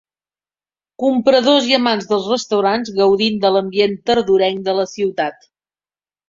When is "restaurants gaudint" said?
2.31-3.37